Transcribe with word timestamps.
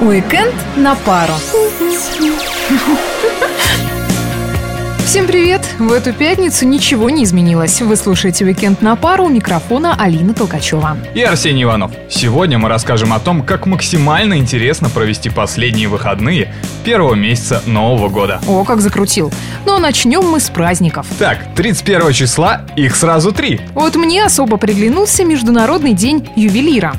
Уикенд 0.00 0.54
на 0.76 0.94
пару. 0.94 1.32
Всем 5.04 5.26
привет! 5.26 5.62
В 5.78 5.92
эту 5.92 6.12
пятницу 6.12 6.66
ничего 6.66 7.10
не 7.10 7.24
изменилось. 7.24 7.80
Вы 7.80 7.96
слушаете 7.96 8.44
«Уикенд 8.44 8.82
на 8.82 8.94
пару» 8.94 9.24
у 9.24 9.28
микрофона 9.28 9.96
Алина 9.98 10.32
Толкачева. 10.32 10.96
И 11.14 11.22
Арсений 11.22 11.64
Иванов. 11.64 11.90
Сегодня 12.08 12.58
мы 12.58 12.68
расскажем 12.68 13.12
о 13.12 13.18
том, 13.18 13.42
как 13.42 13.66
максимально 13.66 14.38
интересно 14.38 14.90
провести 14.90 15.30
последние 15.30 15.88
выходные 15.88 16.54
первого 16.84 17.14
месяца 17.14 17.62
Нового 17.66 18.08
года. 18.08 18.40
О, 18.46 18.64
как 18.64 18.80
закрутил. 18.80 19.32
Ну 19.66 19.74
а 19.74 19.78
начнем 19.78 20.22
мы 20.22 20.40
с 20.40 20.50
праздников. 20.50 21.06
Так, 21.18 21.54
31 21.56 22.12
числа 22.12 22.60
их 22.76 22.94
сразу 22.94 23.32
три. 23.32 23.60
Вот 23.74 23.96
мне 23.96 24.24
особо 24.24 24.56
приглянулся 24.56 25.24
Международный 25.24 25.94
день 25.94 26.28
ювелира. 26.36 26.94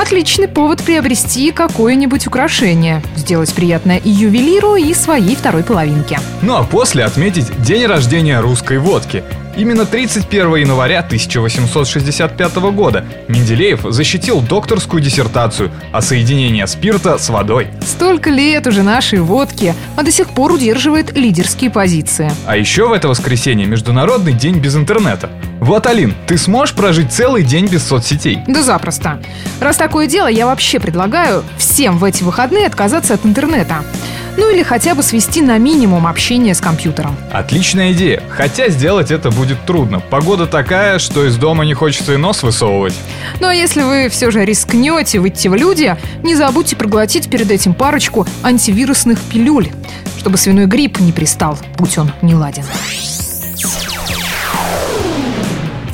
Отличный 0.00 0.48
повод 0.48 0.82
приобрести 0.82 1.52
какое-нибудь 1.52 2.26
украшение, 2.26 3.02
сделать 3.16 3.52
приятное 3.54 3.98
и 3.98 4.08
ювелиру, 4.08 4.76
и 4.76 4.94
своей 4.94 5.36
второй 5.36 5.62
половинке. 5.62 6.18
Ну 6.40 6.56
а 6.56 6.64
после 6.64 7.04
отметить 7.04 7.50
день 7.62 7.84
рождения 7.84 8.40
русской 8.40 8.78
водки. 8.78 9.22
Именно 9.56 9.84
31 9.84 10.56
января 10.56 11.00
1865 11.00 12.56
года 12.72 13.04
Менделеев 13.28 13.80
защитил 13.88 14.40
докторскую 14.40 15.02
диссертацию 15.02 15.70
о 15.92 16.00
соединении 16.00 16.64
спирта 16.66 17.18
с 17.18 17.28
водой. 17.28 17.68
Столько 17.84 18.30
лет 18.30 18.66
уже 18.66 18.82
нашей 18.82 19.20
водки, 19.20 19.74
а 19.96 20.02
до 20.02 20.10
сих 20.10 20.28
пор 20.28 20.52
удерживает 20.52 21.16
лидерские 21.16 21.70
позиции. 21.70 22.30
А 22.46 22.56
еще 22.56 22.88
в 22.88 22.92
это 22.92 23.08
воскресенье 23.08 23.66
Международный 23.66 24.32
день 24.32 24.58
без 24.58 24.76
интернета. 24.76 25.30
Вот, 25.60 25.86
Алин, 25.86 26.14
ты 26.26 26.38
сможешь 26.38 26.74
прожить 26.74 27.12
целый 27.12 27.42
день 27.42 27.66
без 27.66 27.84
соцсетей? 27.84 28.38
Да 28.46 28.62
запросто. 28.62 29.20
Раз 29.60 29.76
такое 29.76 30.06
дело, 30.06 30.28
я 30.28 30.46
вообще 30.46 30.80
предлагаю 30.80 31.44
всем 31.58 31.98
в 31.98 32.04
эти 32.04 32.22
выходные 32.22 32.66
отказаться 32.66 33.14
от 33.14 33.26
интернета. 33.26 33.84
Ну 34.36 34.50
или 34.50 34.62
хотя 34.62 34.94
бы 34.94 35.02
свести 35.02 35.42
на 35.42 35.58
минимум 35.58 36.06
общение 36.06 36.54
с 36.54 36.60
компьютером. 36.60 37.16
Отличная 37.30 37.92
идея, 37.92 38.22
хотя 38.28 38.68
сделать 38.68 39.10
это 39.10 39.30
будет 39.30 39.64
трудно. 39.66 40.00
Погода 40.00 40.46
такая, 40.46 40.98
что 40.98 41.26
из 41.26 41.36
дома 41.36 41.64
не 41.64 41.74
хочется 41.74 42.14
и 42.14 42.16
нос 42.16 42.42
высовывать. 42.42 42.94
Ну 43.40 43.48
а 43.48 43.54
если 43.54 43.82
вы 43.82 44.08
все 44.08 44.30
же 44.30 44.44
рискнете 44.44 45.18
выйти 45.18 45.48
в 45.48 45.54
люди, 45.54 45.96
не 46.22 46.34
забудьте 46.34 46.76
проглотить 46.76 47.28
перед 47.30 47.50
этим 47.50 47.74
парочку 47.74 48.26
антивирусных 48.42 49.20
пилюль, 49.20 49.68
чтобы 50.18 50.36
свиной 50.36 50.66
грипп 50.66 51.00
не 51.00 51.12
пристал, 51.12 51.58
будь 51.76 51.98
он 51.98 52.12
не 52.22 52.34
ладен. 52.34 52.64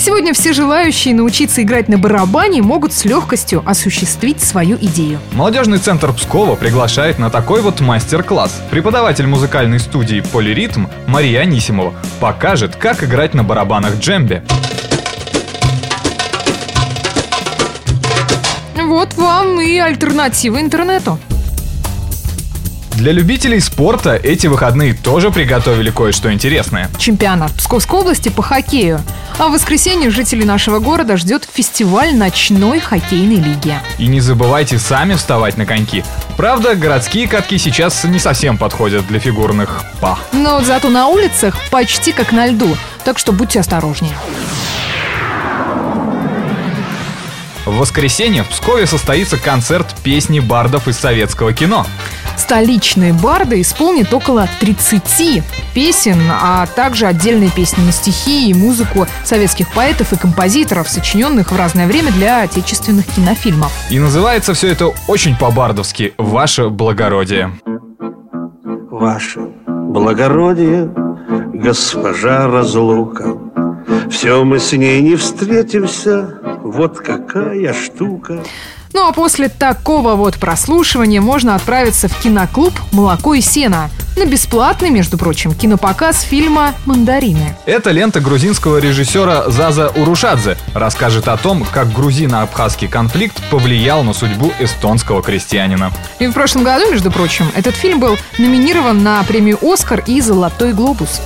Сегодня 0.06 0.34
все 0.34 0.52
желающие 0.52 1.12
научиться 1.16 1.64
играть 1.64 1.88
на 1.88 1.98
барабане 1.98 2.62
могут 2.62 2.92
с 2.92 3.04
легкостью 3.04 3.64
осуществить 3.66 4.40
свою 4.40 4.76
идею. 4.76 5.18
Молодежный 5.32 5.78
центр 5.78 6.12
Пскова 6.12 6.54
приглашает 6.54 7.18
на 7.18 7.28
такой 7.28 7.60
вот 7.60 7.80
мастер-класс. 7.80 8.62
Преподаватель 8.70 9.27
музыкальной 9.27 9.80
студии 9.80 10.20
«Полиритм» 10.32 10.86
Мария 11.08 11.40
Анисимова 11.40 11.92
покажет, 12.20 12.77
как 12.77 13.02
играть 13.02 13.34
на 13.34 13.42
барабанах 13.42 13.96
джембе. 13.98 14.44
Вот 18.77 19.14
вам 19.14 19.60
и 19.60 19.77
альтернатива 19.78 20.60
интернету. 20.60 21.18
Для 22.97 23.12
любителей 23.12 23.61
спорта 23.61 24.16
эти 24.16 24.47
выходные 24.47 24.94
тоже 24.94 25.30
приготовили 25.30 25.91
кое-что 25.91 26.33
интересное. 26.33 26.89
Чемпионат 26.97 27.52
Псковской 27.52 28.00
области 28.00 28.30
по 28.30 28.42
хоккею. 28.42 29.02
А 29.39 29.48
в 29.48 29.52
воскресенье 29.52 30.08
жителей 30.08 30.47
нашего 30.47 30.78
города 30.78 31.19
ждет 31.19 31.47
фестиваль 31.52 32.17
ночной 32.17 32.80
хоккейной 32.80 33.36
лиги. 33.36 33.74
И 33.98 34.06
не 34.06 34.20
забывайте 34.20 34.78
сами 34.78 35.12
вставать 35.12 35.58
на 35.58 35.67
коньки. 35.67 36.05
Правда, 36.39 36.74
городские 36.74 37.28
катки 37.28 37.58
сейчас 37.58 38.02
не 38.05 38.19
совсем 38.19 38.56
подходят 38.56 39.06
для 39.06 39.19
фигурных 39.19 39.84
па. 40.00 40.19
Но 40.33 40.62
зато 40.62 40.89
на 40.89 41.08
улицах 41.08 41.55
почти 41.70 42.12
как 42.12 42.33
на 42.33 42.46
льду, 42.46 42.78
так 43.05 43.18
что 43.18 43.33
будьте 43.33 43.61
осторожнее. 43.61 44.17
В 47.67 47.77
воскресенье 47.77 48.42
в 48.42 48.48
Пскове 48.48 48.86
состоится 48.86 49.36
концерт 49.36 49.95
песни 50.02 50.40
бардов 50.40 50.89
из 50.89 50.96
советского 50.96 51.52
кино. 51.52 51.84
Столичные 52.36 53.13
барды 53.13 53.61
исполнят 53.61 54.13
около 54.13 54.48
30 54.61 55.42
песен, 55.74 56.19
а 56.30 56.67
также 56.67 57.07
отдельные 57.07 57.51
песни 57.51 57.83
на 57.83 57.92
стихи 57.92 58.51
и 58.51 58.55
музыку 58.55 59.07
советских 59.24 59.73
поэтов 59.73 60.13
и 60.13 60.17
композиторов, 60.17 60.89
сочиненных 60.89 61.51
в 61.51 61.57
разное 61.57 61.86
время 61.86 62.13
для 62.13 62.42
отечественных 62.42 63.07
кинофильмов. 63.07 63.73
И 63.91 63.98
называется 63.98 64.55
все 64.55 64.69
это 64.69 64.92
очень 65.08 65.36
по-бардовски 65.36 66.14
«Ваше 66.19 66.69
благородие». 66.69 67.52
Ваше 68.91 69.41
благородие, 69.67 70.91
госпожа 71.52 72.46
разлука, 72.46 73.36
Все 74.11 74.45
мы 74.45 74.58
с 74.58 74.73
ней 74.73 75.02
не 75.02 75.17
встретимся, 75.17 76.41
вот 76.63 76.98
какая 76.98 77.75
штука. 77.75 78.42
Ну 78.92 79.07
а 79.07 79.13
после 79.13 79.48
такого 79.48 80.14
вот 80.14 80.36
прослушивания 80.36 81.20
можно 81.20 81.55
отправиться 81.55 82.08
в 82.08 82.19
киноклуб 82.20 82.73
«Молоко 82.92 83.35
и 83.35 83.41
сено» 83.41 83.91
на 84.17 84.24
бесплатный, 84.24 84.91
между 84.91 85.19
прочим, 85.19 85.55
кинопоказ 85.55 86.23
фильма 86.23 86.74
«Мандарины». 86.86 87.55
Эта 87.67 87.91
лента 87.91 88.20
грузинского 88.20 88.79
режиссера 88.79 89.51
Заза 89.51 89.91
Урушадзе 89.91 90.57
расскажет 90.75 91.29
о 91.29 91.36
том, 91.36 91.67
как 91.70 91.92
грузино-абхазский 91.92 92.89
конфликт 92.89 93.42
повлиял 93.51 94.02
на 94.02 94.14
судьбу 94.14 94.52
эстонского 94.58 95.23
крестьянина. 95.23 95.92
И 96.19 96.27
в 96.27 96.33
прошлом 96.33 96.64
году, 96.64 96.91
между 96.91 97.11
прочим, 97.11 97.51
этот 97.55 97.75
фильм 97.75 98.01
был 98.01 98.17
номинирован 98.39 99.02
на 99.02 99.23
премию 99.25 99.58
«Оскар» 99.61 100.02
и 100.07 100.20
«Золотой 100.23 100.73
глобус». 100.73 101.20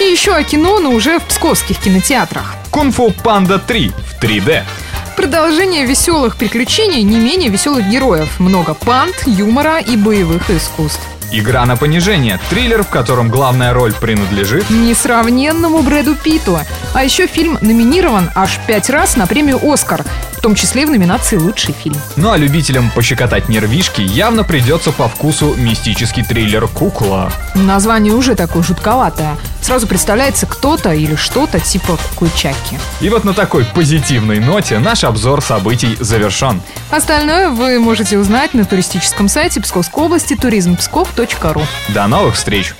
И 0.00 0.04
еще 0.04 0.34
о 0.34 0.42
кино, 0.42 0.80
но 0.80 0.90
уже 0.90 1.18
в 1.18 1.24
псковских 1.24 1.78
кинотеатрах. 1.78 2.54
«Кунг-фу 2.70 3.12
Панда 3.22 3.62
3» 3.64 3.92
в 3.92 4.22
3D. 4.22 4.62
Продолжение 5.16 5.84
веселых 5.84 6.36
приключений 6.36 7.02
не 7.02 7.18
менее 7.18 7.50
веселых 7.50 7.88
героев. 7.88 8.40
Много 8.40 8.74
пант, 8.74 9.14
юмора 9.26 9.78
и 9.78 9.96
боевых 9.96 10.50
искусств. 10.50 11.02
Игра 11.30 11.64
на 11.64 11.76
понижение. 11.76 12.38
Триллер, 12.50 12.82
в 12.82 12.88
котором 12.88 13.28
главная 13.30 13.72
роль 13.72 13.94
принадлежит 13.94 14.68
Несравненному 14.70 15.82
Брэду 15.82 16.14
Питу. 16.14 16.58
А 16.94 17.04
еще 17.04 17.26
фильм 17.26 17.58
номинирован 17.60 18.30
аж 18.34 18.60
пять 18.66 18.90
раз 18.90 19.16
на 19.16 19.26
премию 19.26 19.60
«Оскар», 19.62 20.04
том 20.42 20.54
числе 20.54 20.84
в 20.84 20.90
номинации 20.90 21.36
«Лучший 21.36 21.72
фильм». 21.72 21.96
Ну 22.16 22.32
а 22.32 22.36
любителям 22.36 22.90
пощекотать 22.90 23.48
нервишки 23.48 24.02
явно 24.02 24.44
придется 24.44 24.92
по 24.92 25.08
вкусу 25.08 25.54
мистический 25.54 26.24
триллер 26.24 26.66
«Кукла». 26.66 27.32
Название 27.54 28.12
уже 28.12 28.34
такое 28.34 28.62
жутковатое. 28.62 29.36
Сразу 29.62 29.86
представляется 29.86 30.46
кто-то 30.46 30.92
или 30.92 31.14
что-то 31.14 31.60
типа 31.60 31.96
кукуйчаки. 32.10 32.78
И 33.00 33.08
вот 33.08 33.24
на 33.24 33.32
такой 33.32 33.64
позитивной 33.64 34.40
ноте 34.40 34.80
наш 34.80 35.04
обзор 35.04 35.40
событий 35.40 35.96
завершен. 36.00 36.60
Остальное 36.90 37.50
вы 37.50 37.78
можете 37.78 38.18
узнать 38.18 38.52
на 38.52 38.64
туристическом 38.64 39.28
сайте 39.28 39.60
Псковской 39.60 40.04
области 40.04 40.34
туризмпсков.ру. 40.34 41.62
До 41.90 42.06
новых 42.08 42.34
встреч! 42.34 42.74